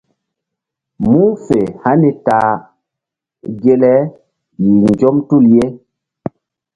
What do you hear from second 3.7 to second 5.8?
le yih nzɔm tul ye.